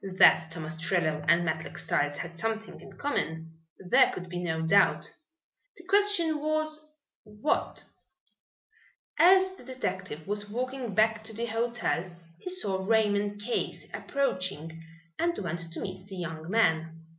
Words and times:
That 0.17 0.49
Tom 0.49 0.63
Ostrello 0.63 1.23
and 1.27 1.45
Matlock 1.45 1.77
Styles 1.77 2.17
had 2.17 2.35
something 2.35 2.81
in 2.81 2.93
common 2.93 3.59
there 3.77 4.11
could 4.11 4.29
be 4.29 4.39
no 4.41 4.63
doubt. 4.63 5.13
The 5.77 5.83
question 5.83 6.39
was, 6.39 6.83
What? 7.23 7.83
As 9.19 9.51
the 9.53 9.63
detective 9.63 10.25
was 10.27 10.49
walking 10.49 10.95
back 10.95 11.23
to 11.25 11.33
the 11.33 11.45
hotel 11.45 12.09
he 12.39 12.49
saw 12.49 12.83
Raymond 12.83 13.41
Case 13.41 13.93
approaching 13.93 14.81
and 15.19 15.37
went 15.37 15.71
to 15.71 15.79
meet 15.79 16.07
the 16.07 16.15
young 16.17 16.49
man. 16.49 17.05